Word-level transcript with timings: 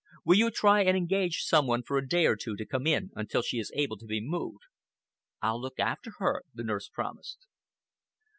Will 0.25 0.35
you 0.37 0.49
try 0.49 0.81
and 0.83 0.97
engage 0.97 1.43
some 1.43 1.67
one 1.67 1.83
for 1.83 1.95
a 1.95 2.07
day 2.07 2.25
or 2.25 2.35
two 2.35 2.55
to 2.55 2.65
come 2.65 2.87
in 2.87 3.11
until 3.15 3.43
she 3.43 3.59
is 3.59 3.71
able 3.75 3.97
to 3.97 4.05
be 4.07 4.19
moved?" 4.19 4.63
"I'll 5.43 5.61
look 5.61 5.79
after 5.79 6.13
her," 6.17 6.41
the 6.55 6.63
nurse 6.63 6.89
promised. 6.89 7.45